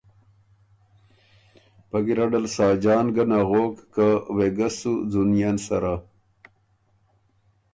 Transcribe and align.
پۀ 1.89 1.97
ګیرډل 2.05 2.45
ساجان 2.55 3.05
ګه 3.15 3.23
نغوک 3.29 3.73
که 3.93 4.07
وېګه 4.35 4.67
سو 4.77 4.93
ځُونيېن 5.11 5.55
سَرَه۔ 5.65 5.95